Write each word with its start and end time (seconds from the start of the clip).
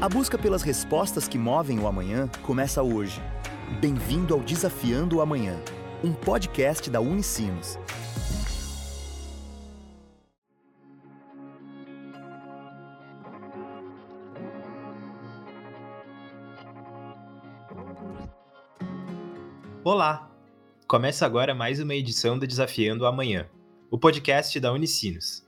A 0.00 0.08
busca 0.08 0.38
pelas 0.38 0.62
respostas 0.62 1.28
que 1.28 1.36
movem 1.36 1.78
o 1.78 1.86
amanhã 1.86 2.26
começa 2.40 2.82
hoje. 2.82 3.20
Bem-vindo 3.82 4.32
ao 4.32 4.40
Desafiando 4.40 5.18
o 5.18 5.20
Amanhã, 5.20 5.62
um 6.02 6.14
podcast 6.14 6.88
da 6.88 7.02
Unicinos. 7.02 7.78
Olá! 19.84 20.30
Começa 20.88 21.26
agora 21.26 21.54
mais 21.54 21.78
uma 21.78 21.94
edição 21.94 22.38
do 22.38 22.46
Desafiando 22.46 23.04
o 23.04 23.06
Amanhã, 23.06 23.50
o 23.90 23.98
podcast 23.98 24.58
da 24.58 24.72
Unicinos. 24.72 25.46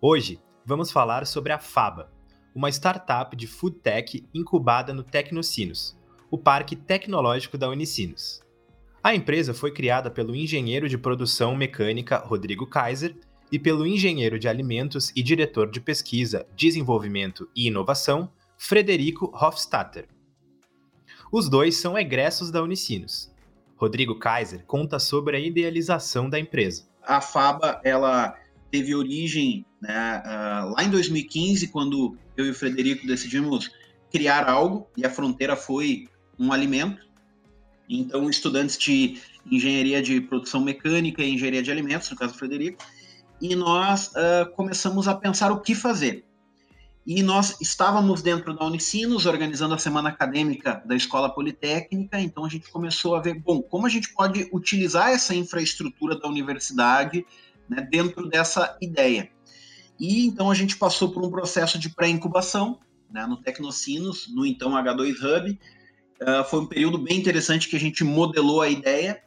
Hoje 0.00 0.40
vamos 0.64 0.92
falar 0.92 1.26
sobre 1.26 1.52
a 1.52 1.58
FABA, 1.58 2.19
uma 2.54 2.68
startup 2.68 3.36
de 3.36 3.46
food 3.46 3.76
tech 3.76 4.26
incubada 4.34 4.92
no 4.92 5.02
Tecnocinos, 5.02 5.96
o 6.30 6.38
parque 6.38 6.76
tecnológico 6.76 7.58
da 7.58 7.68
Unicinos. 7.68 8.40
A 9.02 9.14
empresa 9.14 9.54
foi 9.54 9.72
criada 9.72 10.10
pelo 10.10 10.36
engenheiro 10.36 10.88
de 10.88 10.98
produção 10.98 11.56
mecânica 11.56 12.18
Rodrigo 12.18 12.66
Kaiser 12.66 13.16
e 13.50 13.58
pelo 13.58 13.86
engenheiro 13.86 14.38
de 14.38 14.46
alimentos 14.46 15.10
e 15.16 15.22
diretor 15.22 15.70
de 15.70 15.80
pesquisa, 15.80 16.46
desenvolvimento 16.54 17.48
e 17.56 17.66
inovação 17.66 18.30
Frederico 18.58 19.32
Hofstadter. 19.34 20.06
Os 21.32 21.48
dois 21.48 21.76
são 21.76 21.98
egressos 21.98 22.50
da 22.50 22.62
Unicinos. 22.62 23.32
Rodrigo 23.76 24.18
Kaiser 24.18 24.64
conta 24.66 24.98
sobre 24.98 25.36
a 25.36 25.40
idealização 25.40 26.28
da 26.28 26.38
empresa. 26.38 26.84
A 27.02 27.20
FABA 27.20 27.80
ela 27.82 28.36
teve 28.70 28.94
origem 28.94 29.64
né, 29.80 30.22
uh, 30.24 30.72
lá 30.74 30.84
em 30.84 30.90
2015, 30.90 31.68
quando 31.68 32.16
eu 32.36 32.46
e 32.46 32.50
o 32.50 32.54
Frederico 32.54 33.06
decidimos 33.06 33.70
criar 34.10 34.48
algo, 34.48 34.88
e 34.96 35.04
a 35.04 35.10
fronteira 35.10 35.56
foi 35.56 36.08
um 36.38 36.52
alimento. 36.52 37.08
Então, 37.88 38.30
estudantes 38.30 38.78
de 38.78 39.20
engenharia 39.50 40.02
de 40.02 40.20
produção 40.20 40.60
mecânica 40.60 41.22
e 41.22 41.34
engenharia 41.34 41.62
de 41.62 41.70
alimentos, 41.70 42.10
no 42.10 42.16
caso 42.16 42.32
do 42.32 42.38
Frederico, 42.38 42.82
e 43.40 43.54
nós 43.56 44.08
uh, 44.08 44.50
começamos 44.54 45.08
a 45.08 45.14
pensar 45.14 45.50
o 45.50 45.60
que 45.60 45.74
fazer. 45.74 46.24
E 47.06 47.22
nós 47.22 47.60
estávamos 47.60 48.20
dentro 48.22 48.54
da 48.54 48.64
Unicinos, 48.64 49.24
organizando 49.26 49.74
a 49.74 49.78
semana 49.78 50.10
acadêmica 50.10 50.82
da 50.84 50.94
Escola 50.94 51.30
Politécnica, 51.30 52.20
então 52.20 52.44
a 52.44 52.48
gente 52.48 52.70
começou 52.70 53.16
a 53.16 53.20
ver, 53.20 53.34
bom, 53.40 53.62
como 53.62 53.86
a 53.86 53.88
gente 53.88 54.12
pode 54.12 54.48
utilizar 54.52 55.10
essa 55.10 55.34
infraestrutura 55.34 56.18
da 56.18 56.28
universidade 56.28 57.24
né, 57.70 57.86
dentro 57.88 58.28
dessa 58.28 58.76
ideia. 58.82 59.30
E 59.98 60.26
então 60.26 60.50
a 60.50 60.54
gente 60.54 60.76
passou 60.76 61.10
por 61.10 61.24
um 61.24 61.30
processo 61.30 61.78
de 61.78 61.88
pré-incubação 61.88 62.80
né, 63.08 63.24
no 63.26 63.36
Tecnocinos, 63.36 64.28
no 64.34 64.44
então 64.44 64.72
H2 64.72 65.14
Hub. 65.22 65.60
Uh, 66.20 66.44
foi 66.44 66.60
um 66.60 66.66
período 66.66 66.98
bem 66.98 67.18
interessante 67.18 67.68
que 67.68 67.76
a 67.76 67.80
gente 67.80 68.02
modelou 68.02 68.60
a 68.60 68.68
ideia. 68.68 69.22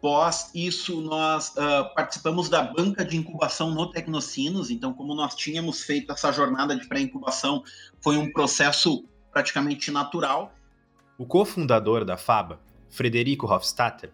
Pós 0.00 0.50
isso, 0.54 1.00
nós 1.00 1.50
uh, 1.50 1.94
participamos 1.94 2.48
da 2.48 2.62
banca 2.62 3.04
de 3.04 3.16
incubação 3.16 3.70
no 3.70 3.90
Tecnocinos. 3.90 4.70
Então, 4.70 4.92
como 4.92 5.14
nós 5.14 5.34
tínhamos 5.34 5.82
feito 5.82 6.12
essa 6.12 6.32
jornada 6.32 6.76
de 6.76 6.86
pré-incubação, 6.86 7.62
foi 8.00 8.16
um 8.16 8.32
processo 8.32 9.04
praticamente 9.32 9.90
natural. 9.90 10.54
O 11.16 11.24
cofundador 11.24 12.04
da 12.04 12.16
FABA, 12.16 12.60
Frederico 12.90 13.46
Hofstadter, 13.46 14.12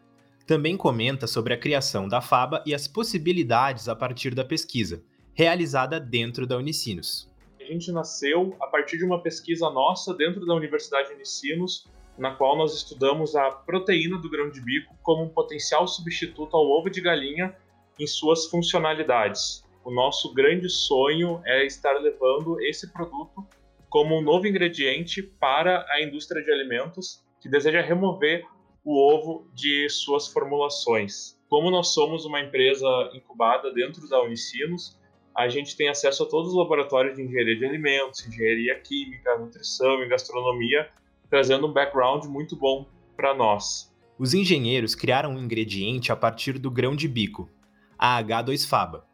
também 0.51 0.77
comenta 0.77 1.29
sobre 1.29 1.55
a 1.55 1.57
criação 1.57 2.09
da 2.09 2.21
FABA 2.21 2.61
e 2.67 2.75
as 2.75 2.89
possibilidades 2.89 3.89
a 3.89 3.95
partir 3.95 4.35
da 4.35 4.45
pesquisa, 4.45 5.01
realizada 5.33 6.01
dentro 6.01 6.45
da 6.45 6.57
Unicinos. 6.57 7.31
A 7.61 7.63
gente 7.63 7.93
nasceu 7.93 8.57
a 8.61 8.67
partir 8.67 8.99
de 8.99 9.05
uma 9.05 9.23
pesquisa 9.23 9.71
nossa 9.71 10.13
dentro 10.13 10.45
da 10.45 10.53
Universidade 10.53 11.13
Unicinos, 11.13 11.87
na 12.19 12.35
qual 12.35 12.59
nós 12.59 12.75
estudamos 12.75 13.37
a 13.37 13.49
proteína 13.49 14.19
do 14.19 14.29
grão 14.29 14.51
de 14.51 14.61
bico 14.61 14.93
como 15.05 15.23
um 15.23 15.29
potencial 15.29 15.87
substituto 15.87 16.57
ao 16.57 16.67
ovo 16.67 16.91
de 16.91 17.01
galinha 17.01 17.55
em 17.97 18.07
suas 18.09 18.47
funcionalidades. 18.47 19.63
O 19.85 19.95
nosso 19.95 20.35
grande 20.35 20.69
sonho 20.69 21.41
é 21.45 21.65
estar 21.65 21.93
levando 21.93 22.61
esse 22.63 22.93
produto 22.93 23.47
como 23.89 24.19
um 24.19 24.21
novo 24.21 24.49
ingrediente 24.49 25.23
para 25.23 25.87
a 25.91 26.03
indústria 26.03 26.43
de 26.43 26.51
alimentos 26.51 27.25
que 27.41 27.49
deseja 27.49 27.81
remover 27.81 28.45
o 28.91 29.15
ovo 29.15 29.47
de 29.55 29.89
suas 29.89 30.27
formulações. 30.27 31.39
Como 31.49 31.71
nós 31.71 31.95
somos 31.95 32.25
uma 32.25 32.41
empresa 32.41 32.87
incubada 33.15 33.73
dentro 33.73 34.09
da 34.09 34.21
Unicinos, 34.23 34.99
a 35.37 35.49
gente 35.49 35.77
tem 35.77 35.89
acesso 35.89 36.25
a 36.25 36.29
todos 36.29 36.51
os 36.51 36.57
laboratórios 36.57 37.15
de 37.15 37.23
engenharia 37.23 37.57
de 37.57 37.65
alimentos, 37.65 38.27
engenharia 38.27 38.81
química, 38.81 39.39
nutrição 39.39 40.03
e 40.03 40.09
gastronomia, 40.09 40.91
trazendo 41.29 41.69
um 41.69 41.73
background 41.73 42.25
muito 42.25 42.57
bom 42.57 42.85
para 43.17 43.33
nós. 43.33 43.95
Os 44.19 44.35
engenheiros 44.35 44.97
criaram 44.97 45.35
um 45.35 45.39
ingrediente 45.39 46.11
a 46.11 46.17
partir 46.17 46.59
do 46.59 46.71
grão 46.71 46.97
de 46.97 47.07
bico, 47.07 47.49
a 47.97 48.21
H2-faba, 48.21 49.07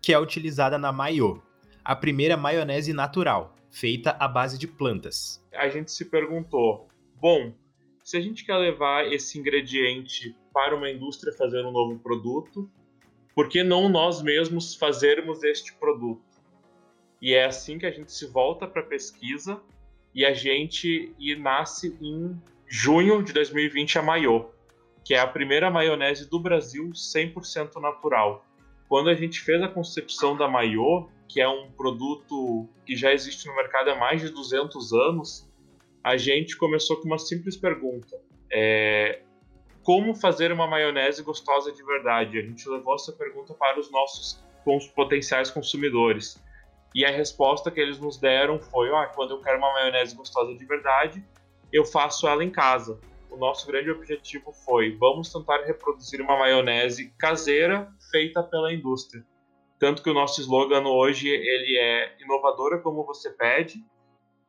que 0.00 0.12
é 0.12 0.18
utilizada 0.18 0.78
na 0.78 0.90
mayo, 0.90 1.42
a 1.84 1.94
primeira 1.94 2.36
maionese 2.36 2.94
natural, 2.94 3.54
feita 3.70 4.16
à 4.18 4.26
base 4.26 4.58
de 4.58 4.66
plantas. 4.66 5.44
A 5.52 5.68
gente 5.68 5.92
se 5.92 6.06
perguntou, 6.06 6.88
bom, 7.20 7.52
se 8.08 8.16
a 8.16 8.22
gente 8.22 8.42
quer 8.42 8.56
levar 8.56 9.12
esse 9.12 9.38
ingrediente 9.38 10.34
para 10.50 10.74
uma 10.74 10.90
indústria 10.90 11.30
fazer 11.30 11.62
um 11.66 11.70
novo 11.70 11.98
produto, 11.98 12.66
por 13.34 13.50
que 13.50 13.62
não 13.62 13.86
nós 13.90 14.22
mesmos 14.22 14.74
fazermos 14.74 15.44
este 15.44 15.74
produto? 15.74 16.24
E 17.20 17.34
é 17.34 17.44
assim 17.44 17.78
que 17.78 17.84
a 17.84 17.90
gente 17.90 18.10
se 18.10 18.26
volta 18.26 18.66
para 18.66 18.80
a 18.80 18.86
pesquisa 18.86 19.60
e 20.14 20.24
a 20.24 20.32
gente 20.32 21.14
e 21.18 21.36
nasce 21.36 21.98
em 22.00 22.34
junho 22.66 23.22
de 23.22 23.34
2020 23.34 23.98
a 23.98 24.02
Maiô, 24.02 24.46
que 25.04 25.12
é 25.12 25.20
a 25.20 25.26
primeira 25.26 25.70
maionese 25.70 26.30
do 26.30 26.40
Brasil 26.40 26.88
100% 26.88 27.78
natural. 27.78 28.42
Quando 28.88 29.10
a 29.10 29.14
gente 29.14 29.38
fez 29.38 29.60
a 29.62 29.68
concepção 29.68 30.34
da 30.34 30.48
Maiô, 30.48 31.10
que 31.28 31.42
é 31.42 31.48
um 31.48 31.70
produto 31.72 32.66
que 32.86 32.96
já 32.96 33.12
existe 33.12 33.46
no 33.48 33.54
mercado 33.54 33.90
há 33.90 33.96
mais 33.96 34.22
de 34.22 34.30
200 34.30 34.94
anos, 34.94 35.47
a 36.08 36.16
gente 36.16 36.56
começou 36.56 36.96
com 36.96 37.04
uma 37.04 37.18
simples 37.18 37.54
pergunta: 37.54 38.18
é, 38.50 39.20
como 39.82 40.14
fazer 40.14 40.50
uma 40.50 40.66
maionese 40.66 41.22
gostosa 41.22 41.70
de 41.70 41.84
verdade? 41.84 42.38
A 42.38 42.42
gente 42.42 42.66
levou 42.66 42.94
essa 42.94 43.12
pergunta 43.12 43.52
para 43.52 43.78
os 43.78 43.90
nossos 43.90 44.42
potenciais 44.94 45.50
consumidores. 45.50 46.42
E 46.94 47.04
a 47.04 47.10
resposta 47.10 47.70
que 47.70 47.78
eles 47.78 47.98
nos 47.98 48.16
deram 48.16 48.58
foi: 48.58 48.88
ah, 48.88 49.06
quando 49.14 49.32
eu 49.32 49.42
quero 49.42 49.58
uma 49.58 49.70
maionese 49.74 50.16
gostosa 50.16 50.54
de 50.54 50.64
verdade, 50.64 51.22
eu 51.70 51.84
faço 51.84 52.26
ela 52.26 52.42
em 52.42 52.50
casa. 52.50 52.98
O 53.30 53.36
nosso 53.36 53.66
grande 53.66 53.90
objetivo 53.90 54.50
foi: 54.64 54.96
vamos 54.96 55.30
tentar 55.30 55.62
reproduzir 55.66 56.22
uma 56.22 56.38
maionese 56.38 57.12
caseira 57.18 57.92
feita 58.10 58.42
pela 58.42 58.72
indústria. 58.72 59.22
Tanto 59.78 60.02
que 60.02 60.08
o 60.08 60.14
nosso 60.14 60.40
slogan 60.40 60.88
hoje 60.88 61.28
ele 61.28 61.76
é 61.78 62.16
inovadora 62.18 62.78
como 62.78 63.04
você 63.04 63.28
pede, 63.30 63.84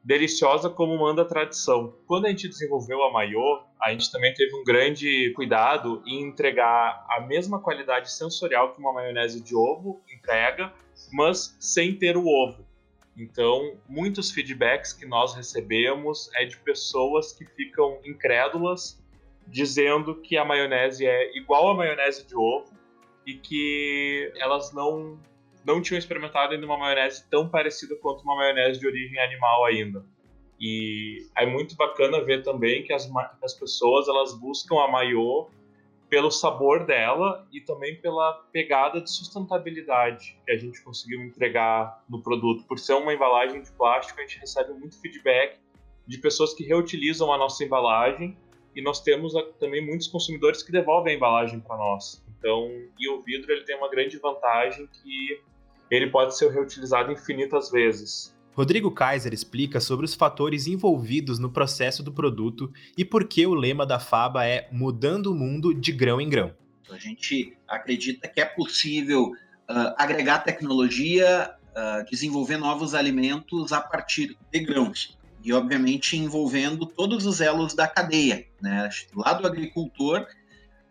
deliciosa 0.03 0.69
como 0.69 0.97
manda 0.97 1.23
a 1.23 1.25
tradição. 1.25 1.93
Quando 2.07 2.25
a 2.25 2.29
gente 2.29 2.47
desenvolveu 2.47 3.03
a 3.03 3.11
Maiô, 3.11 3.61
a 3.81 3.91
gente 3.91 4.11
também 4.11 4.33
teve 4.33 4.55
um 4.55 4.63
grande 4.63 5.31
cuidado 5.35 6.01
em 6.05 6.23
entregar 6.23 7.05
a 7.09 7.21
mesma 7.21 7.59
qualidade 7.59 8.11
sensorial 8.11 8.73
que 8.73 8.79
uma 8.79 8.93
maionese 8.93 9.41
de 9.41 9.55
ovo 9.55 10.01
entrega, 10.13 10.73
mas 11.11 11.55
sem 11.59 11.95
ter 11.95 12.17
o 12.17 12.25
ovo. 12.25 12.65
Então, 13.17 13.77
muitos 13.87 14.31
feedbacks 14.31 14.93
que 14.93 15.05
nós 15.05 15.35
recebemos 15.35 16.29
é 16.35 16.45
de 16.45 16.57
pessoas 16.57 17.33
que 17.33 17.45
ficam 17.45 17.99
incrédulas, 18.05 18.97
dizendo 19.45 20.15
que 20.15 20.37
a 20.37 20.45
maionese 20.45 21.05
é 21.05 21.37
igual 21.37 21.69
a 21.69 21.73
maionese 21.75 22.25
de 22.25 22.35
ovo 22.35 22.71
e 23.25 23.33
que 23.33 24.31
elas 24.37 24.71
não 24.71 25.19
não 25.65 25.81
tinham 25.81 25.99
experimentado 25.99 26.53
ainda 26.53 26.65
uma 26.65 26.77
maionese 26.77 27.27
tão 27.29 27.49
parecida 27.49 27.95
quanto 27.97 28.23
uma 28.23 28.35
maionese 28.35 28.79
de 28.79 28.87
origem 28.87 29.19
animal 29.19 29.65
ainda. 29.65 30.05
E 30.59 31.27
é 31.37 31.45
muito 31.45 31.75
bacana 31.75 32.23
ver 32.23 32.43
também 32.43 32.83
que 32.83 32.91
as, 32.91 33.09
as 33.41 33.53
pessoas 33.53 34.07
elas 34.07 34.37
buscam 34.37 34.81
a 34.81 34.87
maiô 34.87 35.49
pelo 36.09 36.31
sabor 36.31 36.85
dela 36.85 37.47
e 37.53 37.61
também 37.61 37.95
pela 38.01 38.33
pegada 38.51 38.99
de 38.99 39.11
sustentabilidade 39.11 40.37
que 40.43 40.51
a 40.51 40.57
gente 40.57 40.81
conseguiu 40.83 41.21
entregar 41.21 42.03
no 42.09 42.21
produto. 42.21 42.65
Por 42.65 42.79
ser 42.79 42.93
uma 42.93 43.13
embalagem 43.13 43.61
de 43.61 43.71
plástico, 43.71 44.19
a 44.19 44.23
gente 44.23 44.39
recebe 44.39 44.73
muito 44.73 44.99
feedback 44.99 45.59
de 46.07 46.17
pessoas 46.17 46.53
que 46.53 46.63
reutilizam 46.63 47.31
a 47.31 47.37
nossa 47.37 47.63
embalagem 47.63 48.35
e 48.75 48.81
nós 48.81 49.01
temos 49.01 49.33
também 49.59 49.85
muitos 49.85 50.07
consumidores 50.07 50.63
que 50.63 50.71
devolvem 50.71 51.13
a 51.13 51.15
embalagem 51.15 51.59
para 51.59 51.77
nós. 51.77 52.23
Então, 52.39 52.69
e 52.97 53.09
o 53.09 53.21
vidro 53.21 53.51
ele 53.51 53.65
tem 53.65 53.77
uma 53.77 53.89
grande 53.89 54.17
vantagem 54.17 54.87
que 54.87 55.39
ele 55.91 56.09
pode 56.09 56.37
ser 56.37 56.51
reutilizado 56.51 57.11
infinitas 57.11 57.69
vezes. 57.69 58.35
Rodrigo 58.53 58.91
Kaiser 58.91 59.33
explica 59.33 59.79
sobre 59.79 60.05
os 60.05 60.13
fatores 60.13 60.67
envolvidos 60.67 61.39
no 61.39 61.51
processo 61.51 62.01
do 62.01 62.11
produto 62.11 62.71
e 62.97 63.05
por 63.05 63.27
que 63.27 63.45
o 63.45 63.53
lema 63.53 63.85
da 63.85 63.99
FABA 63.99 64.45
é 64.45 64.67
mudando 64.71 65.27
o 65.27 65.35
mundo 65.35 65.73
de 65.73 65.91
grão 65.91 66.19
em 66.19 66.29
grão. 66.29 66.53
A 66.89 66.97
gente 66.97 67.55
acredita 67.67 68.27
que 68.27 68.41
é 68.41 68.45
possível 68.45 69.27
uh, 69.27 69.93
agregar 69.97 70.39
tecnologia 70.39 71.55
uh, 71.69 72.09
desenvolver 72.09 72.57
novos 72.57 72.93
alimentos 72.93 73.71
a 73.71 73.81
partir 73.81 74.37
de 74.51 74.59
grãos. 74.59 75.17
E, 75.43 75.53
obviamente, 75.53 76.17
envolvendo 76.17 76.85
todos 76.85 77.25
os 77.25 77.39
elos 77.39 77.73
da 77.73 77.87
cadeia, 77.87 78.45
né? 78.61 78.89
lá 79.15 79.33
do 79.33 79.47
agricultor, 79.47 80.27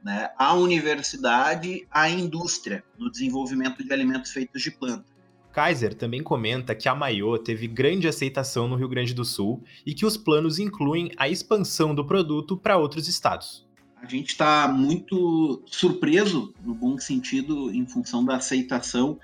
né, 0.02 0.30
a 0.38 0.54
universidade, 0.54 1.86
a 1.90 2.08
indústria, 2.08 2.84
no 2.98 3.10
desenvolvimento 3.10 3.82
de 3.82 3.92
alimentos 3.92 4.30
feitos 4.30 4.62
de 4.62 4.70
planta. 4.70 5.04
Kaiser 5.52 5.94
também 5.94 6.22
comenta 6.22 6.74
que 6.74 6.88
a 6.88 6.94
Maiô 6.94 7.36
teve 7.36 7.66
grande 7.66 8.06
aceitação 8.06 8.68
no 8.68 8.76
Rio 8.76 8.88
Grande 8.88 9.12
do 9.12 9.24
Sul 9.24 9.62
e 9.84 9.92
que 9.92 10.06
os 10.06 10.16
planos 10.16 10.58
incluem 10.58 11.10
a 11.16 11.28
expansão 11.28 11.94
do 11.94 12.04
produto 12.04 12.56
para 12.56 12.76
outros 12.76 13.08
estados. 13.08 13.66
A 14.00 14.06
gente 14.06 14.28
está 14.28 14.68
muito 14.68 15.60
surpreso, 15.66 16.54
no 16.64 16.74
bom 16.74 16.96
sentido, 16.98 17.74
em 17.74 17.84
função 17.84 18.24
da 18.24 18.36
aceitação 18.36 19.18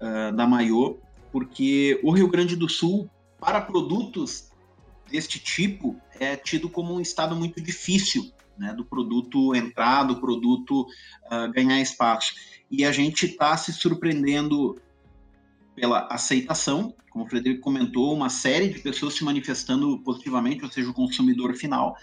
uh, 0.00 0.34
da 0.34 0.46
Maiô, 0.46 0.98
porque 1.30 2.00
o 2.02 2.10
Rio 2.10 2.28
Grande 2.28 2.56
do 2.56 2.68
Sul, 2.68 3.10
para 3.38 3.60
produtos 3.60 4.48
deste 5.10 5.38
tipo, 5.38 6.00
é 6.18 6.34
tido 6.36 6.70
como 6.70 6.94
um 6.94 7.00
estado 7.00 7.36
muito 7.36 7.60
difícil 7.60 8.32
né, 8.58 8.72
do 8.72 8.84
produto 8.84 9.54
entrar, 9.54 10.04
do 10.04 10.20
produto 10.20 10.86
uh, 11.26 11.50
ganhar 11.52 11.80
espaço. 11.80 12.34
E 12.70 12.84
a 12.84 12.92
gente 12.92 13.26
está 13.26 13.56
se 13.56 13.72
surpreendendo 13.72 14.80
pela 15.74 16.06
aceitação, 16.10 16.94
como 17.10 17.24
o 17.24 17.28
Frederico 17.28 17.62
comentou, 17.62 18.14
uma 18.14 18.28
série 18.28 18.68
de 18.68 18.78
pessoas 18.80 19.14
se 19.14 19.24
manifestando 19.24 19.98
positivamente, 20.00 20.64
ou 20.64 20.70
seja, 20.70 20.90
o 20.90 20.94
consumidor 20.94 21.54
final, 21.54 21.96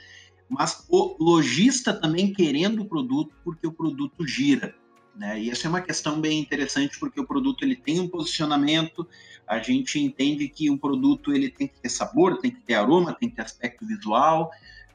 mas 0.50 0.86
o 0.90 1.16
lojista 1.20 1.94
também 1.94 2.32
querendo 2.32 2.84
o 2.84 2.86
produto 2.86 3.36
porque 3.44 3.66
o 3.66 3.72
produto 3.72 4.26
gira. 4.26 4.76
Né? 5.16 5.42
E 5.42 5.50
essa 5.50 5.68
é 5.68 5.70
uma 5.70 5.82
questão 5.82 6.20
bem 6.20 6.40
interessante 6.40 7.00
porque 7.00 7.20
o 7.20 7.26
produto 7.26 7.64
ele 7.64 7.76
tem 7.76 8.00
um 8.00 8.08
posicionamento, 8.08 9.08
a 9.48 9.60
gente 9.60 10.00
entende 10.00 10.48
que 10.48 10.70
um 10.70 10.78
produto 10.78 11.34
ele 11.34 11.50
tem 11.50 11.68
que 11.68 11.80
ter 11.80 11.90
sabor, 11.90 12.40
tem 12.40 12.52
que 12.52 12.62
ter 12.62 12.76
aroma, 12.76 13.14
tem 13.14 13.30
que 13.30 13.36
ter 13.36 13.44
aspecto 13.44 13.86
visual, 13.86 14.52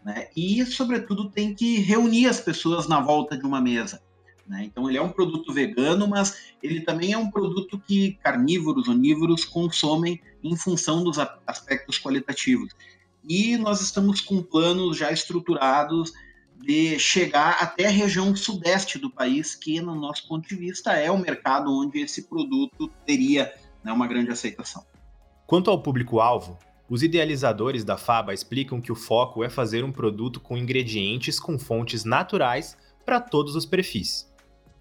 né? 0.08 0.28
e 0.34 0.64
sobretudo 0.64 1.28
tem 1.28 1.54
que 1.54 1.80
reunir 1.80 2.28
as 2.28 2.40
pessoas 2.40 2.88
na 2.88 2.98
volta 2.98 3.36
de 3.36 3.44
uma 3.44 3.60
mesa. 3.60 4.00
Né? 4.46 4.64
Então, 4.64 4.88
ele 4.88 4.96
é 4.96 5.02
um 5.02 5.10
produto 5.10 5.52
vegano, 5.52 6.08
mas 6.08 6.54
ele 6.62 6.80
também 6.80 7.12
é 7.12 7.18
um 7.18 7.30
produto 7.30 7.78
que 7.78 8.12
carnívoros, 8.22 8.88
onívoros 8.88 9.44
consomem 9.44 10.18
em 10.42 10.56
função 10.56 11.04
dos 11.04 11.18
aspectos 11.46 11.98
qualitativos. 11.98 12.74
E 13.28 13.58
nós 13.58 13.82
estamos 13.82 14.22
com 14.22 14.42
planos 14.42 14.96
já 14.96 15.12
estruturados 15.12 16.14
de 16.56 16.98
chegar 16.98 17.58
até 17.60 17.86
a 17.86 17.90
região 17.90 18.34
sudeste 18.34 18.98
do 18.98 19.10
país, 19.10 19.54
que, 19.54 19.78
no 19.82 19.94
nosso 19.94 20.26
ponto 20.26 20.48
de 20.48 20.56
vista, 20.56 20.92
é 20.94 21.10
o 21.10 21.18
mercado 21.18 21.70
onde 21.70 22.00
esse 22.00 22.26
produto 22.26 22.90
teria 23.04 23.52
né, 23.84 23.92
uma 23.92 24.06
grande 24.06 24.30
aceitação. 24.30 24.82
Quanto 25.46 25.70
ao 25.70 25.82
público-alvo, 25.82 26.58
os 26.88 27.02
idealizadores 27.02 27.84
da 27.84 27.96
FABA 27.96 28.32
explicam 28.32 28.80
que 28.80 28.92
o 28.92 28.96
foco 28.96 29.44
é 29.44 29.50
fazer 29.50 29.84
um 29.84 29.92
produto 29.92 30.40
com 30.40 30.56
ingredientes 30.56 31.38
com 31.38 31.58
fontes 31.58 32.04
naturais 32.04 32.76
para 33.04 33.20
todos 33.20 33.54
os 33.54 33.66
perfis 33.66 34.28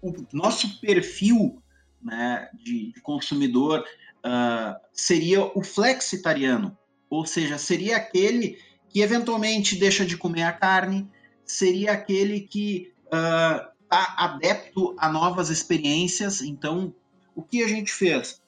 o 0.02 0.14
nosso 0.32 0.80
perfil 0.80 1.62
né, 2.02 2.48
de, 2.54 2.92
de 2.92 3.00
consumidor 3.00 3.84
uh, 4.24 4.78
seria 4.92 5.44
o 5.44 5.62
flexitariano, 5.62 6.76
ou 7.10 7.26
seja, 7.26 7.58
seria 7.58 7.96
aquele 7.96 8.58
que 8.88 9.00
eventualmente 9.00 9.76
deixa 9.76 10.04
de 10.04 10.16
comer 10.16 10.44
a 10.44 10.52
carne, 10.52 11.08
seria 11.44 11.92
aquele 11.92 12.40
que 12.40 12.92
está 13.04 13.72
uh, 14.02 14.24
adepto 14.24 14.94
a 14.98 15.10
novas 15.10 15.50
experiências. 15.50 16.40
Então, 16.42 16.94
o 17.34 17.42
que 17.42 17.62
a 17.62 17.68
gente 17.68 17.92
fez? 17.92 18.40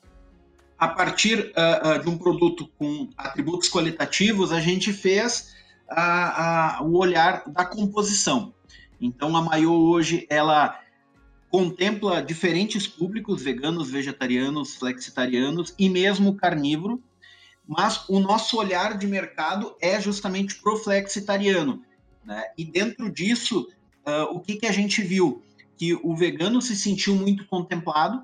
A 0.80 0.88
partir 0.88 1.52
uh, 1.54 1.98
uh, 1.98 2.02
de 2.02 2.08
um 2.08 2.16
produto 2.16 2.66
com 2.78 3.10
atributos 3.14 3.68
qualitativos, 3.68 4.50
a 4.50 4.60
gente 4.60 4.94
fez 4.94 5.54
o 6.82 6.96
olhar 6.96 7.42
da 7.48 7.66
composição. 7.66 8.54
Então, 8.98 9.36
a 9.36 9.42
Maiô 9.42 9.74
hoje, 9.74 10.24
ela 10.30 10.80
contempla 11.50 12.22
diferentes 12.22 12.86
públicos, 12.86 13.42
veganos, 13.42 13.90
vegetarianos, 13.90 14.76
flexitarianos 14.76 15.74
e 15.78 15.90
mesmo 15.90 16.36
carnívoro, 16.36 17.02
mas 17.66 18.08
o 18.08 18.18
nosso 18.18 18.56
olhar 18.56 18.96
de 18.96 19.06
mercado 19.06 19.76
é 19.82 20.00
justamente 20.00 20.54
pro 20.62 20.78
flexitariano. 20.78 21.82
Né? 22.24 22.42
E 22.56 22.64
dentro 22.64 23.10
disso, 23.12 23.68
uh, 24.06 24.34
o 24.34 24.40
que, 24.40 24.56
que 24.56 24.66
a 24.66 24.72
gente 24.72 25.02
viu? 25.02 25.42
Que 25.76 25.92
o 25.94 26.16
vegano 26.16 26.62
se 26.62 26.74
sentiu 26.74 27.14
muito 27.16 27.44
contemplado, 27.46 28.22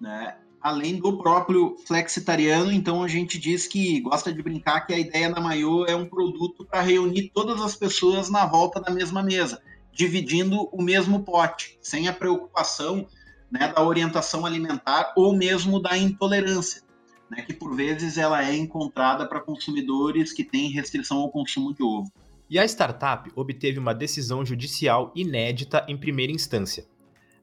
né? 0.00 0.36
Além 0.66 0.96
do 0.96 1.16
próprio 1.16 1.76
flexitariano, 1.86 2.72
então 2.72 3.00
a 3.00 3.06
gente 3.06 3.38
diz 3.38 3.68
que 3.68 4.00
gosta 4.00 4.32
de 4.32 4.42
brincar 4.42 4.80
que 4.80 4.92
a 4.92 4.98
ideia 4.98 5.32
da 5.32 5.40
Maiô 5.40 5.86
é 5.86 5.94
um 5.94 6.06
produto 6.06 6.64
para 6.64 6.80
reunir 6.80 7.30
todas 7.32 7.62
as 7.62 7.76
pessoas 7.76 8.28
na 8.28 8.44
volta 8.44 8.80
da 8.80 8.90
mesma 8.90 9.22
mesa 9.22 9.62
dividindo 9.92 10.68
o 10.72 10.82
mesmo 10.82 11.22
pote, 11.22 11.78
sem 11.80 12.08
a 12.08 12.12
preocupação 12.12 13.06
né, 13.48 13.72
da 13.72 13.80
orientação 13.80 14.44
alimentar 14.44 15.14
ou 15.16 15.36
mesmo 15.36 15.80
da 15.80 15.96
intolerância, 15.96 16.82
né, 17.30 17.42
que 17.42 17.54
por 17.54 17.76
vezes 17.76 18.18
ela 18.18 18.44
é 18.44 18.56
encontrada 18.56 19.24
para 19.24 19.40
consumidores 19.40 20.32
que 20.32 20.42
têm 20.42 20.72
restrição 20.72 21.18
ao 21.18 21.30
consumo 21.30 21.72
de 21.72 21.84
ovo. 21.84 22.10
E 22.50 22.58
a 22.58 22.64
startup 22.64 23.30
obteve 23.36 23.78
uma 23.78 23.94
decisão 23.94 24.44
judicial 24.44 25.12
inédita 25.14 25.86
em 25.88 25.96
primeira 25.96 26.32
instância, 26.32 26.88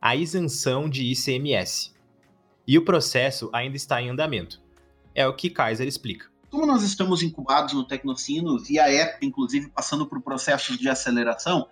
a 0.01 0.13
isenção 0.13 0.89
de 0.89 1.05
ICMS. 1.05 1.92
E 2.67 2.77
o 2.77 2.85
processo 2.85 3.49
ainda 3.51 3.75
está 3.75 4.01
em 4.01 4.09
andamento. 4.09 4.61
É 5.13 5.27
o 5.27 5.35
que 5.35 5.49
Kaiser 5.49 5.87
explica. 5.87 6.27
Como 6.49 6.65
nós 6.65 6.83
estamos 6.83 7.21
incubados 7.23 7.73
no 7.73 7.83
Tecnocinos 7.83 8.69
e 8.69 8.79
a 8.79 8.89
época, 8.89 9.25
inclusive, 9.25 9.69
passando 9.69 10.05
por 10.05 10.21
processos 10.21 10.77
de 10.77 10.87
aceleração, 10.87 11.67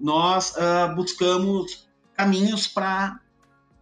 nós 0.00 0.54
uh, 0.56 0.94
buscamos 0.94 1.88
caminhos 2.14 2.66
para 2.66 3.20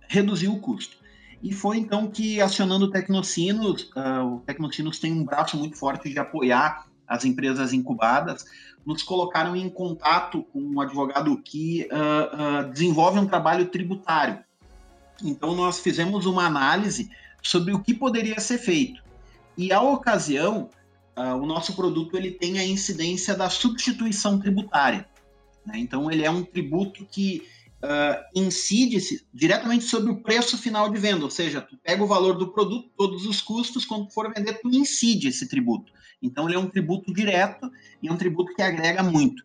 reduzir 0.09 0.49
o 0.49 0.59
custo. 0.59 0.97
E 1.43 1.53
foi 1.53 1.79
então 1.79 2.09
que, 2.09 2.41
acionando 2.41 2.87
o 2.87 2.91
Tecnocinos, 2.91 3.91
uh, 3.97 4.37
o 4.37 4.41
Tecnocinos 4.41 4.99
tem 4.99 5.13
um 5.13 5.25
braço 5.25 5.57
muito 5.57 5.77
forte 5.77 6.11
de 6.11 6.19
apoiar 6.19 6.87
as 7.07 7.25
empresas 7.25 7.73
incubadas, 7.73 8.45
nos 8.85 9.03
colocaram 9.03 9.55
em 9.55 9.69
contato 9.69 10.43
com 10.45 10.61
um 10.61 10.81
advogado 10.81 11.41
que 11.43 11.89
uh, 11.93 12.71
desenvolve 12.73 13.19
um 13.19 13.27
trabalho 13.27 13.67
tributário. 13.67 14.39
Então, 15.23 15.55
nós 15.55 15.81
fizemos 15.81 16.27
uma 16.27 16.47
análise 16.47 17.11
sobre 17.43 17.73
o 17.73 17.81
que 17.81 17.95
poderia 17.95 18.39
ser 18.41 18.59
feito. 18.59 19.03
E, 19.57 19.73
à 19.73 19.81
ocasião, 19.81 20.71
o 21.17 21.47
nosso 21.47 21.75
produto 21.75 22.17
ele 22.17 22.31
tem 22.31 22.59
a 22.59 22.67
incidência 22.67 23.35
da 23.35 23.49
substituição 23.49 24.39
tributária. 24.39 25.09
Né? 25.65 25.79
Então, 25.79 26.11
ele 26.11 26.25
é 26.25 26.31
um 26.31 26.45
tributo 26.45 27.07
que 27.07 27.43
uh, 27.83 28.23
incide 28.35 28.99
diretamente 29.33 29.85
sobre 29.85 30.11
o 30.11 30.21
preço 30.21 30.59
final 30.59 30.91
de 30.91 30.99
venda, 30.99 31.25
ou 31.25 31.31
seja, 31.31 31.61
tu 31.61 31.77
pega 31.83 32.03
o 32.03 32.07
valor 32.07 32.37
do 32.37 32.53
produto, 32.53 32.91
todos 32.97 33.27
os 33.27 33.41
custos, 33.41 33.85
quando 33.85 34.11
for 34.13 34.33
vender, 34.33 34.61
tu 34.61 34.69
incide 34.69 35.29
esse 35.29 35.49
tributo. 35.49 35.93
Então, 36.23 36.47
ele 36.47 36.57
é 36.57 36.61
um 36.61 36.69
tributo 36.69 37.13
direto 37.13 37.71
e 38.03 38.09
é 38.09 38.13
um 38.13 38.17
tributo 38.17 38.55
que 38.55 38.63
agrega 38.63 39.03
muito. 39.03 39.43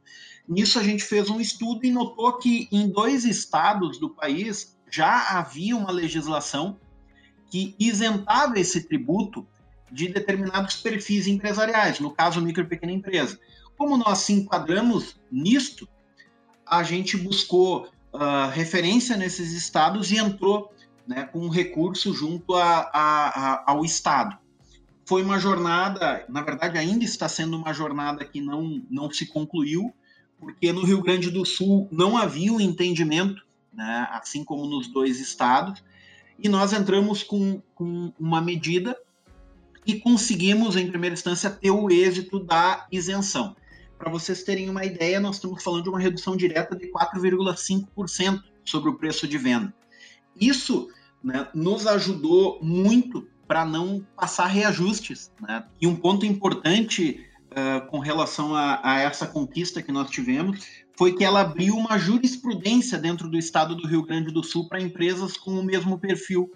Nisso, 0.47 0.79
a 0.79 0.83
gente 0.83 1.03
fez 1.03 1.29
um 1.29 1.39
estudo 1.39 1.85
e 1.85 1.91
notou 1.91 2.37
que 2.37 2.67
em 2.71 2.89
dois 2.89 3.23
estados 3.23 3.97
do 3.97 4.09
país 4.09 4.77
já 4.91 5.29
havia 5.29 5.75
uma 5.75 5.91
legislação 5.91 6.77
que 7.49 7.75
isentava 7.79 8.59
esse 8.59 8.83
tributo 8.83 9.47
de 9.91 10.07
determinados 10.07 10.75
perfis 10.77 11.27
empresariais, 11.27 11.99
no 11.99 12.11
caso, 12.11 12.41
micro 12.41 12.63
e 12.63 12.67
pequena 12.67 12.91
empresa. 12.91 13.39
Como 13.77 13.97
nós 13.97 14.19
se 14.19 14.33
enquadramos 14.33 15.19
nisto, 15.31 15.87
a 16.65 16.83
gente 16.83 17.17
buscou 17.17 17.89
uh, 18.13 18.49
referência 18.51 19.17
nesses 19.17 19.51
estados 19.51 20.11
e 20.11 20.17
entrou 20.17 20.73
né, 21.05 21.25
com 21.25 21.39
um 21.39 21.49
recurso 21.49 22.13
junto 22.13 22.55
a, 22.55 22.89
a, 22.93 23.27
a, 23.27 23.71
ao 23.71 23.83
Estado. 23.83 24.37
Foi 25.05 25.23
uma 25.23 25.39
jornada, 25.39 26.25
na 26.29 26.41
verdade, 26.41 26.77
ainda 26.77 27.03
está 27.03 27.27
sendo 27.27 27.57
uma 27.57 27.73
jornada 27.73 28.23
que 28.23 28.39
não, 28.39 28.81
não 28.89 29.11
se 29.11 29.25
concluiu, 29.25 29.93
porque 30.39 30.71
no 30.71 30.85
Rio 30.85 31.01
Grande 31.01 31.29
do 31.29 31.45
Sul 31.45 31.87
não 31.91 32.17
havia 32.17 32.53
um 32.53 32.61
entendimento, 32.61 33.43
né, 33.73 34.07
assim 34.11 34.43
como 34.43 34.65
nos 34.65 34.87
dois 34.87 35.19
estados, 35.19 35.83
e 36.37 36.49
nós 36.49 36.73
entramos 36.73 37.23
com, 37.23 37.61
com 37.75 38.11
uma 38.19 38.41
medida 38.41 38.97
e 39.85 39.99
conseguimos, 39.99 40.75
em 40.75 40.87
primeira 40.87 41.13
instância, 41.13 41.49
ter 41.49 41.71
o 41.71 41.89
êxito 41.89 42.39
da 42.39 42.87
isenção. 42.91 43.55
Para 43.97 44.11
vocês 44.11 44.43
terem 44.43 44.69
uma 44.69 44.83
ideia, 44.83 45.19
nós 45.19 45.35
estamos 45.35 45.63
falando 45.63 45.83
de 45.83 45.89
uma 45.89 45.99
redução 45.99 46.35
direta 46.35 46.75
de 46.75 46.91
4,5% 46.91 48.43
sobre 48.65 48.89
o 48.89 48.95
preço 48.95 49.27
de 49.27 49.37
venda. 49.37 49.73
Isso 50.35 50.89
né, 51.23 51.47
nos 51.53 51.85
ajudou 51.85 52.59
muito 52.63 53.27
para 53.47 53.65
não 53.65 54.05
passar 54.15 54.47
reajustes. 54.47 55.31
Né? 55.39 55.63
E 55.79 55.85
um 55.85 55.95
ponto 55.95 56.25
importante 56.25 57.27
uh, 57.51 57.85
com 57.87 57.99
relação 57.99 58.55
a, 58.55 58.79
a, 58.81 58.99
essa 58.99 59.27
conquista 59.27 59.81
que 59.81 59.91
nós 59.91 60.09
tivemos 60.09 60.65
foi 61.01 61.15
que 61.15 61.23
ela 61.23 61.41
abriu 61.41 61.73
uma 61.73 61.97
jurisprudência 61.97 62.95
dentro 62.95 63.27
do 63.27 63.35
estado 63.35 63.73
do 63.73 63.87
Rio 63.87 64.03
Grande 64.03 64.31
do 64.31 64.43
Sul 64.43 64.69
para 64.69 64.79
empresas 64.79 65.35
com 65.35 65.49
o 65.49 65.63
mesmo 65.63 65.97
perfil 65.97 66.53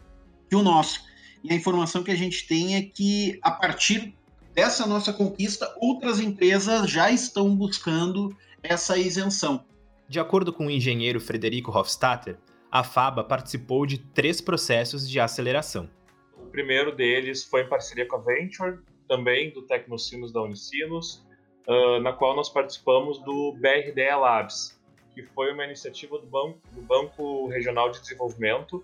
que 0.47 0.55
o 0.55 0.61
nosso. 0.61 1.01
e 1.43 1.51
a 1.51 1.55
informação 1.55 2.03
que 2.03 2.11
a 2.11 2.15
gente 2.15 2.47
tem 2.47 2.75
é 2.75 2.83
que, 2.83 3.39
a 3.41 3.49
partir 3.49 4.13
dessa 4.53 4.85
nossa 4.85 5.11
conquista, 5.11 5.75
outras 5.81 6.19
empresas 6.19 6.87
já 6.87 7.09
estão 7.09 7.55
buscando 7.55 8.37
essa 8.61 8.95
isenção. 8.99 9.65
De 10.07 10.19
acordo 10.19 10.53
com 10.53 10.67
o 10.67 10.69
engenheiro 10.69 11.19
Frederico 11.19 11.75
Hofstadter, 11.75 12.37
a 12.71 12.83
FABA 12.83 13.23
participou 13.23 13.83
de 13.87 13.97
três 13.97 14.41
processos 14.41 15.09
de 15.09 15.19
aceleração. 15.19 15.89
O 16.37 16.45
primeiro 16.51 16.95
deles 16.95 17.43
foi 17.43 17.63
em 17.63 17.67
parceria 17.67 18.07
com 18.07 18.17
a 18.17 18.21
Venture, 18.21 18.77
também 19.07 19.51
do 19.51 19.63
Tecnocinos 19.63 20.31
da 20.31 20.43
Unicinos, 20.43 21.24
uh, 21.67 21.99
na 21.99 22.13
qual 22.13 22.35
nós 22.35 22.49
participamos 22.49 23.19
do 23.19 23.53
BRDE 23.53 24.15
Labs, 24.15 24.79
que 25.13 25.23
foi 25.23 25.51
uma 25.53 25.63
iniciativa 25.63 26.17
do 26.19 26.27
Banco, 26.27 26.59
do 26.71 26.81
Banco 26.81 27.47
Regional 27.47 27.89
de 27.89 28.01
Desenvolvimento, 28.01 28.83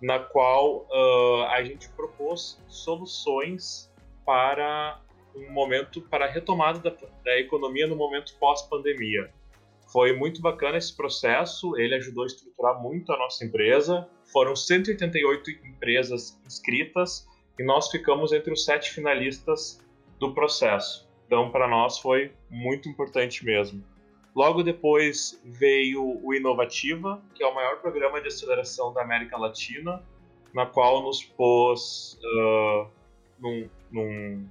na 0.00 0.18
qual 0.18 0.86
uh, 0.90 1.44
a 1.50 1.62
gente 1.62 1.88
propôs 1.90 2.60
soluções 2.68 3.90
para 4.24 5.00
um 5.34 5.50
momento 5.50 6.00
para 6.02 6.26
a 6.26 6.28
retomada 6.28 6.78
da, 6.78 6.94
da 7.24 7.38
economia 7.38 7.86
no 7.86 7.96
momento 7.96 8.34
pós-pandemia. 8.38 9.30
Foi 9.92 10.16
muito 10.16 10.40
bacana 10.40 10.78
esse 10.78 10.96
processo, 10.96 11.76
ele 11.76 11.94
ajudou 11.94 12.24
a 12.24 12.26
estruturar 12.26 12.80
muito 12.80 13.12
a 13.12 13.18
nossa 13.18 13.44
empresa. 13.44 14.08
Foram 14.32 14.56
188 14.56 15.50
empresas 15.50 16.40
inscritas 16.46 17.28
e 17.58 17.64
nós 17.64 17.90
ficamos 17.90 18.32
entre 18.32 18.52
os 18.52 18.64
sete 18.64 18.90
finalistas 18.90 19.84
do 20.18 20.32
processo. 20.32 21.06
Então, 21.32 21.50
para 21.50 21.66
nós 21.66 21.98
foi 21.98 22.30
muito 22.50 22.90
importante 22.90 23.42
mesmo. 23.42 23.82
Logo 24.36 24.62
depois 24.62 25.40
veio 25.42 26.20
o 26.22 26.34
Inovativa, 26.34 27.22
que 27.34 27.42
é 27.42 27.46
o 27.46 27.54
maior 27.54 27.80
programa 27.80 28.20
de 28.20 28.28
aceleração 28.28 28.92
da 28.92 29.00
América 29.00 29.38
Latina, 29.38 30.02
na 30.52 30.66
qual 30.66 31.02
nos 31.02 31.24
pôs, 31.24 32.20
uh, 32.22 32.86
num, 33.38 33.66
num, 33.90 34.46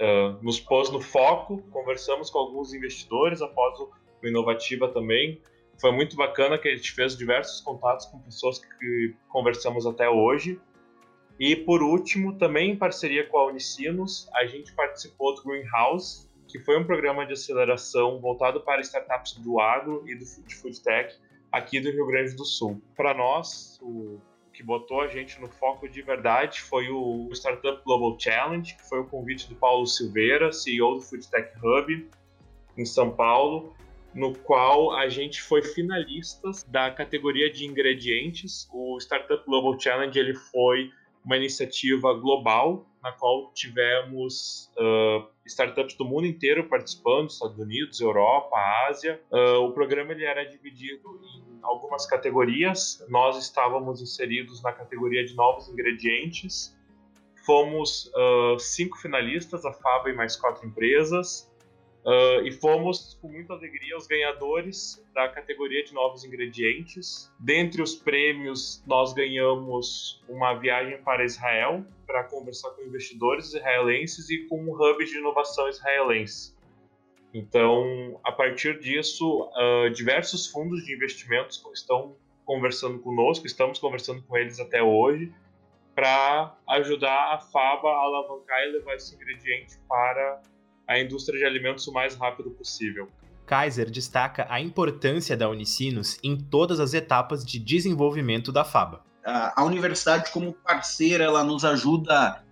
uh, 0.00 0.42
nos 0.42 0.58
pôs 0.58 0.90
no 0.90 1.00
foco. 1.00 1.62
Conversamos 1.70 2.28
com 2.28 2.40
alguns 2.40 2.74
investidores 2.74 3.40
após 3.40 3.78
o, 3.78 3.88
Inovativa 4.24 4.88
também. 4.88 5.40
Foi 5.80 5.92
muito 5.92 6.16
bacana 6.16 6.58
que 6.58 6.66
a 6.66 6.74
gente 6.74 6.90
fez 6.90 7.16
diversos 7.16 7.60
contatos 7.60 8.06
com 8.06 8.18
pessoas 8.18 8.58
que 8.58 9.14
conversamos 9.28 9.86
até 9.86 10.10
hoje. 10.10 10.60
E 11.38 11.56
por 11.56 11.82
último, 11.82 12.38
também 12.38 12.72
em 12.72 12.76
parceria 12.76 13.26
com 13.26 13.38
a 13.38 13.46
Unicinos, 13.46 14.28
a 14.34 14.46
gente 14.46 14.72
participou 14.72 15.34
do 15.34 15.42
Greenhouse, 15.42 16.28
que 16.46 16.60
foi 16.60 16.78
um 16.78 16.84
programa 16.84 17.26
de 17.26 17.32
aceleração 17.32 18.20
voltado 18.20 18.60
para 18.60 18.80
startups 18.80 19.34
do 19.34 19.58
agro 19.58 20.04
e 20.06 20.14
do 20.14 20.24
food 20.24 20.80
tech 20.82 21.16
aqui 21.50 21.80
do 21.80 21.90
Rio 21.90 22.06
Grande 22.06 22.36
do 22.36 22.44
Sul. 22.44 22.80
Para 22.96 23.14
nós, 23.14 23.80
o 23.82 24.20
que 24.52 24.62
botou 24.62 25.00
a 25.00 25.08
gente 25.08 25.40
no 25.40 25.48
foco 25.48 25.88
de 25.88 26.00
verdade 26.00 26.60
foi 26.60 26.88
o 26.88 27.28
Startup 27.32 27.82
Global 27.84 28.16
Challenge, 28.18 28.76
que 28.76 28.88
foi 28.88 29.00
o 29.00 29.04
convite 29.04 29.48
do 29.48 29.56
Paulo 29.56 29.86
Silveira, 29.86 30.52
CEO 30.52 30.94
do 30.94 31.00
Food 31.00 31.28
Tech 31.28 31.50
Hub 31.58 32.08
em 32.76 32.84
São 32.84 33.10
Paulo, 33.10 33.74
no 34.14 34.32
qual 34.32 34.92
a 34.96 35.08
gente 35.08 35.42
foi 35.42 35.62
finalistas 35.62 36.62
da 36.64 36.90
categoria 36.90 37.52
de 37.52 37.66
ingredientes. 37.66 38.68
O 38.72 38.96
Startup 38.98 39.44
Global 39.44 39.78
Challenge 39.78 40.16
ele 40.16 40.34
foi 40.34 40.90
uma 41.24 41.36
iniciativa 41.36 42.12
global 42.14 42.86
na 43.02 43.12
qual 43.12 43.52
tivemos 43.52 44.70
uh, 44.78 45.28
startups 45.46 45.94
do 45.94 46.04
mundo 46.04 46.26
inteiro 46.26 46.68
participando, 46.68 47.28
Estados 47.30 47.58
Unidos, 47.58 48.00
Europa, 48.00 48.56
Ásia. 48.88 49.20
Uh, 49.30 49.60
o 49.60 49.72
programa 49.72 50.12
ele 50.12 50.24
era 50.24 50.44
dividido 50.44 51.20
em 51.22 51.58
algumas 51.62 52.06
categorias. 52.06 53.04
Nós 53.08 53.36
estávamos 53.36 54.00
inseridos 54.00 54.62
na 54.62 54.72
categoria 54.72 55.24
de 55.24 55.34
novos 55.34 55.68
ingredientes. 55.68 56.74
Fomos 57.44 58.10
uh, 58.14 58.58
cinco 58.58 58.96
finalistas, 58.96 59.66
a 59.66 59.72
FABA 59.72 60.10
e 60.10 60.14
mais 60.14 60.34
quatro 60.36 60.66
empresas. 60.66 61.50
Uh, 62.04 62.44
e 62.44 62.52
fomos 62.52 63.16
com 63.22 63.28
muita 63.28 63.54
alegria 63.54 63.96
os 63.96 64.06
ganhadores 64.06 65.02
da 65.14 65.26
categoria 65.26 65.82
de 65.82 65.94
novos 65.94 66.22
ingredientes. 66.22 67.32
Dentre 67.40 67.80
os 67.80 67.94
prêmios, 67.94 68.84
nós 68.86 69.14
ganhamos 69.14 70.22
uma 70.28 70.52
viagem 70.52 70.98
para 71.02 71.24
Israel 71.24 71.82
para 72.06 72.24
conversar 72.24 72.70
com 72.72 72.82
investidores 72.82 73.54
israelenses 73.54 74.28
e 74.28 74.46
com 74.46 74.62
um 74.62 74.74
hub 74.74 75.02
de 75.02 75.16
inovação 75.16 75.66
israelense. 75.66 76.54
Então, 77.32 78.20
a 78.22 78.30
partir 78.30 78.78
disso, 78.78 79.50
uh, 79.56 79.88
diversos 79.88 80.46
fundos 80.46 80.84
de 80.84 80.94
investimentos 80.94 81.64
estão 81.72 82.14
conversando 82.44 82.98
conosco, 82.98 83.46
estamos 83.46 83.78
conversando 83.78 84.22
com 84.24 84.36
eles 84.36 84.60
até 84.60 84.82
hoje, 84.82 85.32
para 85.94 86.54
ajudar 86.68 87.34
a 87.34 87.38
FABA 87.38 87.88
a 87.88 87.96
alavancar 87.96 88.60
e 88.64 88.72
levar 88.72 88.94
esse 88.94 89.14
ingrediente 89.14 89.78
para 89.88 90.42
a 90.86 90.98
indústria 90.98 91.38
de 91.38 91.44
alimentos 91.44 91.86
o 91.86 91.92
mais 91.92 92.14
rápido 92.14 92.50
possível. 92.50 93.08
Kaiser 93.46 93.90
destaca 93.90 94.46
a 94.48 94.60
importância 94.60 95.36
da 95.36 95.48
Unicinos 95.48 96.18
em 96.22 96.36
todas 96.36 96.80
as 96.80 96.94
etapas 96.94 97.44
de 97.44 97.58
desenvolvimento 97.58 98.50
da 98.50 98.64
FABA. 98.64 99.02
A 99.24 99.64
universidade, 99.64 100.30
como 100.32 100.52
parceira, 100.52 101.24
ela 101.24 101.42
nos 101.42 101.64
ajuda 101.64 102.42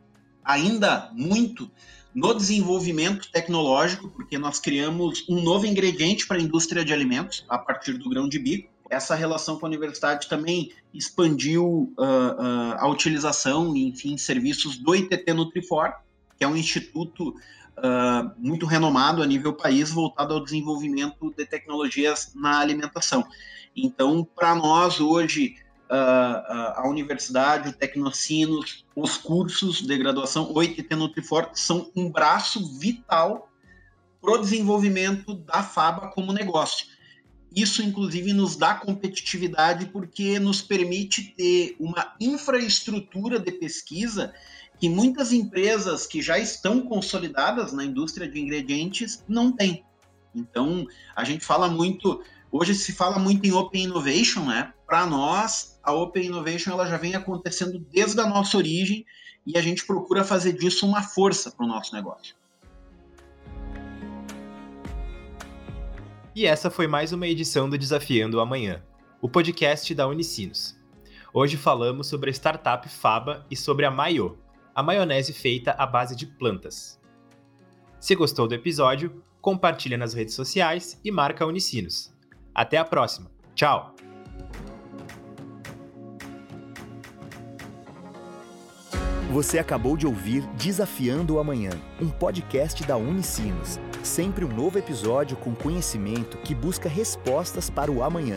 ainda 0.44 1.10
muito 1.12 1.70
no 2.14 2.34
desenvolvimento 2.34 3.30
tecnológico, 3.30 4.08
porque 4.08 4.38
nós 4.38 4.58
criamos 4.58 5.26
um 5.28 5.40
novo 5.42 5.66
ingrediente 5.66 6.26
para 6.26 6.36
a 6.36 6.40
indústria 6.40 6.84
de 6.84 6.92
alimentos 6.92 7.44
a 7.48 7.58
partir 7.58 7.94
do 7.94 8.08
grão 8.08 8.28
de 8.28 8.38
bico. 8.38 8.70
Essa 8.90 9.14
relação 9.14 9.58
com 9.58 9.64
a 9.64 9.68
universidade 9.68 10.28
também 10.28 10.70
expandiu 10.92 11.94
uh, 11.98 12.02
uh, 12.02 12.76
a 12.78 12.86
utilização, 12.88 13.74
enfim, 13.74 14.18
serviços 14.18 14.76
do 14.76 14.94
ITT 14.94 15.32
Nutrifor, 15.32 15.94
que 16.36 16.44
é 16.44 16.48
um 16.48 16.56
instituto 16.56 17.34
uh, 17.78 18.30
muito 18.38 18.66
renomado 18.66 19.22
a 19.22 19.26
nível 19.26 19.52
país, 19.52 19.90
voltado 19.90 20.34
ao 20.34 20.44
desenvolvimento 20.44 21.32
de 21.36 21.46
tecnologias 21.46 22.32
na 22.34 22.60
alimentação. 22.60 23.24
Então, 23.76 24.26
para 24.34 24.54
nós 24.54 25.00
hoje, 25.00 25.56
uh, 25.90 26.74
a 26.76 26.88
universidade, 26.88 27.68
o 27.68 27.72
Tecnocinos, 27.72 28.84
os 28.94 29.16
cursos 29.16 29.82
de 29.82 29.96
graduação, 29.98 30.52
o 30.52 30.62
ITT 30.62 30.94
Nutriforte, 30.94 31.58
são 31.60 31.90
um 31.96 32.10
braço 32.10 32.78
vital 32.78 33.48
para 34.20 34.32
o 34.32 34.38
desenvolvimento 34.38 35.34
da 35.34 35.62
FABA 35.62 36.08
como 36.08 36.32
negócio. 36.32 36.86
Isso, 37.54 37.82
inclusive, 37.82 38.32
nos 38.32 38.56
dá 38.56 38.74
competitividade 38.74 39.86
porque 39.86 40.38
nos 40.38 40.62
permite 40.62 41.34
ter 41.36 41.76
uma 41.78 42.14
infraestrutura 42.18 43.38
de 43.38 43.52
pesquisa 43.52 44.32
que 44.82 44.88
muitas 44.88 45.32
empresas 45.32 46.08
que 46.08 46.20
já 46.20 46.40
estão 46.40 46.80
consolidadas 46.80 47.72
na 47.72 47.84
indústria 47.84 48.28
de 48.28 48.40
ingredientes 48.40 49.24
não 49.28 49.52
têm. 49.52 49.84
Então, 50.34 50.84
a 51.14 51.22
gente 51.22 51.44
fala 51.44 51.68
muito, 51.68 52.20
hoje 52.50 52.74
se 52.74 52.92
fala 52.92 53.16
muito 53.16 53.46
em 53.46 53.52
Open 53.52 53.84
Innovation, 53.84 54.44
né? 54.44 54.74
Para 54.84 55.06
nós, 55.06 55.78
a 55.84 55.92
Open 55.92 56.26
Innovation 56.26 56.72
ela 56.72 56.84
já 56.88 56.96
vem 56.96 57.14
acontecendo 57.14 57.78
desde 57.92 58.20
a 58.20 58.26
nossa 58.26 58.56
origem 58.56 59.06
e 59.46 59.56
a 59.56 59.62
gente 59.62 59.86
procura 59.86 60.24
fazer 60.24 60.52
disso 60.52 60.84
uma 60.84 61.00
força 61.00 61.52
para 61.52 61.64
o 61.64 61.68
nosso 61.68 61.94
negócio. 61.94 62.34
E 66.34 66.44
essa 66.44 66.72
foi 66.72 66.88
mais 66.88 67.12
uma 67.12 67.28
edição 67.28 67.70
do 67.70 67.78
Desafiando 67.78 68.38
o 68.38 68.40
Amanhã, 68.40 68.82
o 69.20 69.28
podcast 69.28 69.94
da 69.94 70.08
Unicinos. 70.08 70.76
Hoje 71.32 71.56
falamos 71.56 72.08
sobre 72.08 72.30
a 72.30 72.32
startup 72.32 72.88
Faba 72.88 73.46
e 73.48 73.54
sobre 73.54 73.86
a 73.86 73.90
Maiô, 73.92 74.41
a 74.74 74.82
maionese 74.82 75.32
feita 75.32 75.72
à 75.72 75.86
base 75.86 76.16
de 76.16 76.26
plantas. 76.26 77.00
Se 78.00 78.14
gostou 78.14 78.48
do 78.48 78.54
episódio, 78.54 79.22
compartilha 79.40 79.96
nas 79.96 80.14
redes 80.14 80.34
sociais 80.34 80.98
e 81.04 81.10
marca 81.10 81.46
Unicinos. 81.46 82.12
Até 82.54 82.76
a 82.78 82.84
próxima. 82.84 83.30
Tchau! 83.54 83.94
Você 89.30 89.58
acabou 89.58 89.96
de 89.96 90.06
ouvir 90.06 90.42
Desafiando 90.56 91.36
o 91.36 91.38
Amanhã, 91.38 91.70
um 91.98 92.10
podcast 92.10 92.84
da 92.84 92.98
Unicinos. 92.98 93.80
Sempre 94.02 94.44
um 94.44 94.54
novo 94.54 94.78
episódio 94.78 95.38
com 95.38 95.54
conhecimento 95.54 96.36
que 96.38 96.54
busca 96.54 96.88
respostas 96.88 97.70
para 97.70 97.90
o 97.90 98.02
amanhã. 98.02 98.36